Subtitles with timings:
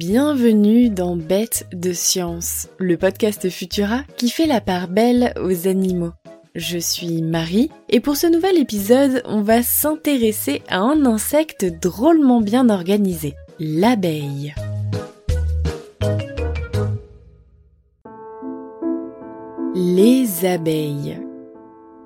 [0.00, 6.12] Bienvenue dans Bête de Science, le podcast Futura qui fait la part belle aux animaux.
[6.54, 12.40] Je suis Marie et pour ce nouvel épisode, on va s'intéresser à un insecte drôlement
[12.40, 14.54] bien organisé, l'abeille.
[19.74, 21.18] Les abeilles.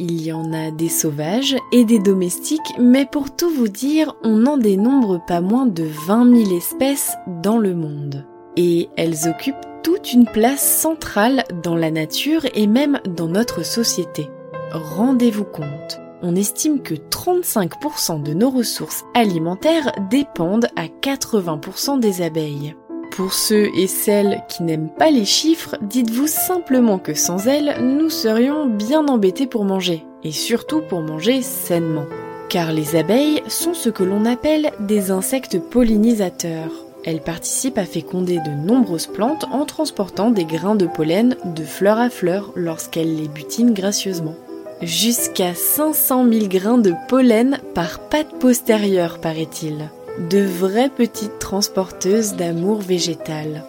[0.00, 4.36] Il y en a des sauvages et des domestiques, mais pour tout vous dire, on
[4.36, 8.24] n'en dénombre pas moins de 20 000 espèces dans le monde.
[8.56, 14.28] Et elles occupent toute une place centrale dans la nature et même dans notre société.
[14.72, 22.76] Rendez-vous compte, on estime que 35% de nos ressources alimentaires dépendent à 80% des abeilles.
[23.10, 28.10] Pour ceux et celles qui n'aiment pas les chiffres, dites-vous simplement que sans elles, nous
[28.10, 32.06] serions bien embêtés pour manger, et surtout pour manger sainement.
[32.48, 36.70] Car les abeilles sont ce que l'on appelle des insectes pollinisateurs.
[37.04, 41.98] Elles participent à féconder de nombreuses plantes en transportant des grains de pollen de fleur
[41.98, 44.34] à fleur lorsqu'elles les butinent gracieusement.
[44.80, 52.80] Jusqu'à 500 000 grains de pollen par patte postérieure, paraît-il de vraies petites transporteuses d'amour
[52.80, 53.64] végétal.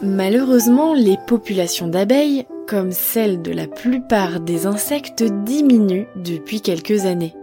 [0.00, 7.34] Malheureusement, les populations d'abeilles, comme celles de la plupart des insectes, diminuent depuis quelques années.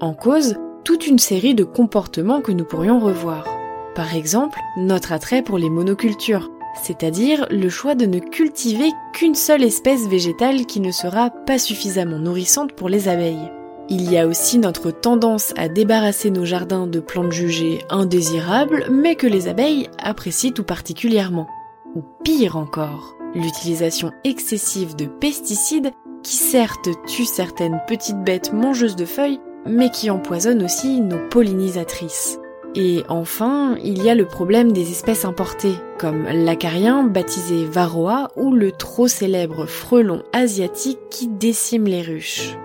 [0.00, 3.46] En cause, toute une série de comportements que nous pourrions revoir.
[3.94, 6.50] Par exemple, notre attrait pour les monocultures,
[6.82, 12.18] c'est-à-dire le choix de ne cultiver qu'une seule espèce végétale qui ne sera pas suffisamment
[12.18, 13.50] nourrissante pour les abeilles.
[13.88, 19.14] Il y a aussi notre tendance à débarrasser nos jardins de plantes jugées indésirables, mais
[19.14, 21.46] que les abeilles apprécient tout particulièrement.
[21.94, 25.92] Ou pire encore, l'utilisation excessive de pesticides
[26.24, 32.40] qui certes tuent certaines petites bêtes mangeuses de feuilles, mais qui empoisonnent aussi nos pollinisatrices.
[32.74, 38.52] Et enfin, il y a le problème des espèces importées, comme l'acarien baptisé varroa ou
[38.52, 42.56] le trop célèbre frelon asiatique qui décime les ruches.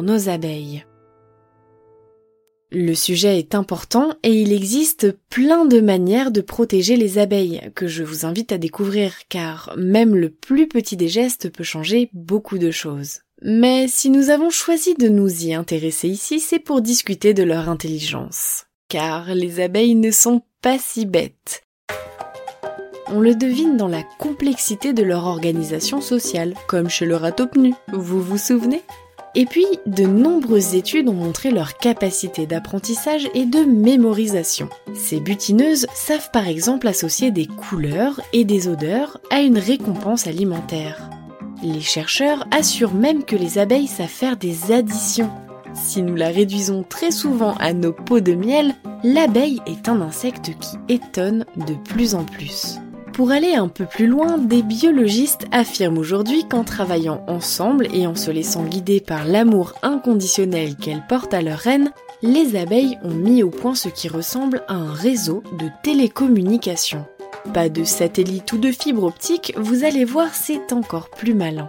[0.00, 0.84] Nos abeilles.
[2.70, 7.86] Le sujet est important et il existe plein de manières de protéger les abeilles que
[7.86, 12.56] je vous invite à découvrir car même le plus petit des gestes peut changer beaucoup
[12.56, 13.20] de choses.
[13.42, 17.68] Mais si nous avons choisi de nous y intéresser ici, c'est pour discuter de leur
[17.68, 18.64] intelligence.
[18.88, 21.64] Car les abeilles ne sont pas si bêtes.
[23.08, 28.22] On le devine dans la complexité de leur organisation sociale, comme chez le ratopnu, vous
[28.22, 28.80] vous souvenez?
[29.34, 34.68] Et puis, de nombreuses études ont montré leur capacité d'apprentissage et de mémorisation.
[34.94, 41.08] Ces butineuses savent par exemple associer des couleurs et des odeurs à une récompense alimentaire.
[41.62, 45.30] Les chercheurs assurent même que les abeilles savent faire des additions.
[45.74, 50.50] Si nous la réduisons très souvent à nos pots de miel, l'abeille est un insecte
[50.60, 52.81] qui étonne de plus en plus.
[53.12, 58.14] Pour aller un peu plus loin, des biologistes affirment aujourd'hui qu'en travaillant ensemble et en
[58.14, 61.92] se laissant guider par l'amour inconditionnel qu'elles portent à leur reine,
[62.22, 67.04] les abeilles ont mis au point ce qui ressemble à un réseau de télécommunications.
[67.52, 71.68] Pas de satellite ou de fibre optique, vous allez voir, c'est encore plus malin.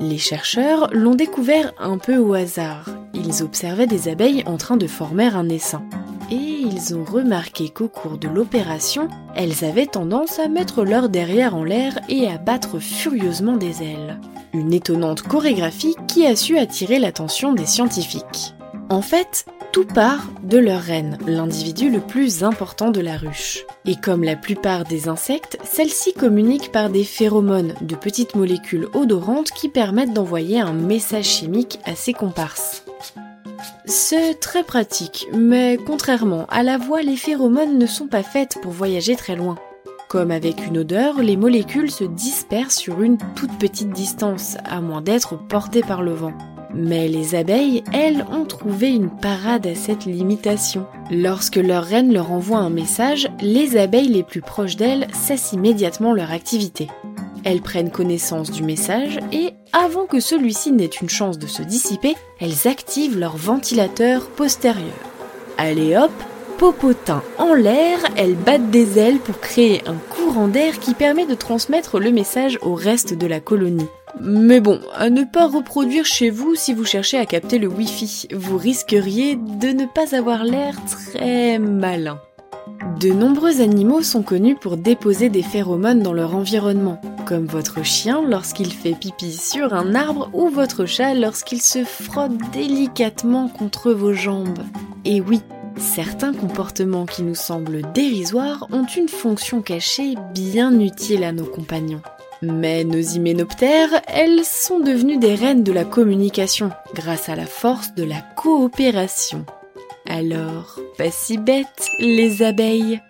[0.00, 2.84] Les chercheurs l'ont découvert un peu au hasard.
[3.14, 5.82] Ils observaient des abeilles en train de former un essaim
[6.30, 11.54] et ils ont remarqué qu'au cours de l'opération, elles avaient tendance à mettre leur derrière
[11.54, 14.20] en l'air et à battre furieusement des ailes.
[14.52, 18.54] Une étonnante chorégraphie qui a su attirer l'attention des scientifiques.
[18.90, 23.64] En fait, tout part de leur reine, l'individu le plus important de la ruche.
[23.84, 29.50] Et comme la plupart des insectes, celle-ci communique par des phéromones, de petites molécules odorantes
[29.50, 32.87] qui permettent d'envoyer un message chimique à ses comparses.
[33.90, 38.70] C'est très pratique, mais contrairement à la voix, les phéromones ne sont pas faites pour
[38.70, 39.56] voyager très loin.
[40.10, 45.00] Comme avec une odeur, les molécules se dispersent sur une toute petite distance, à moins
[45.00, 46.34] d'être portées par le vent.
[46.74, 50.86] Mais les abeilles, elles, ont trouvé une parade à cette limitation.
[51.10, 56.12] Lorsque leur reine leur envoie un message, les abeilles les plus proches d'elles cessent immédiatement
[56.12, 56.88] leur activité.
[57.44, 62.16] Elles prennent connaissance du message et, avant que celui-ci n'ait une chance de se dissiper,
[62.40, 64.94] elles activent leur ventilateur postérieur.
[65.56, 66.12] Allez hop,
[66.58, 71.34] popotin en l'air, elles battent des ailes pour créer un courant d'air qui permet de
[71.34, 73.88] transmettre le message au reste de la colonie.
[74.20, 78.28] Mais bon, à ne pas reproduire chez vous si vous cherchez à capter le Wi-Fi,
[78.34, 82.20] vous risqueriez de ne pas avoir l'air très malin.
[82.96, 88.22] De nombreux animaux sont connus pour déposer des phéromones dans leur environnement, comme votre chien
[88.26, 94.12] lorsqu'il fait pipi sur un arbre ou votre chat lorsqu'il se frotte délicatement contre vos
[94.12, 94.64] jambes.
[95.04, 95.42] Et oui,
[95.76, 102.02] certains comportements qui nous semblent dérisoires ont une fonction cachée bien utile à nos compagnons.
[102.42, 107.94] Mais nos hyménoptères, elles sont devenues des reines de la communication grâce à la force
[107.94, 109.44] de la coopération.
[110.06, 113.00] Alors, pas si bêtes, les abeilles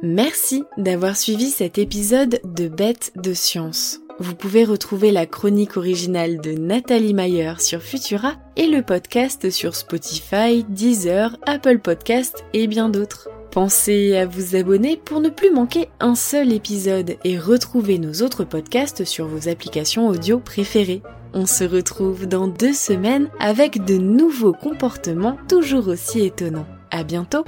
[0.00, 3.98] Merci d'avoir suivi cet épisode de Bêtes de Science.
[4.20, 9.74] Vous pouvez retrouver la chronique originale de Nathalie Mayer sur Futura et le podcast sur
[9.74, 13.28] Spotify, Deezer, Apple Podcast et bien d'autres.
[13.52, 18.44] Pensez à vous abonner pour ne plus manquer un seul épisode et retrouver nos autres
[18.44, 21.02] podcasts sur vos applications audio préférées.
[21.34, 26.66] On se retrouve dans deux semaines avec de nouveaux comportements toujours aussi étonnants.
[26.90, 27.44] À bientôt!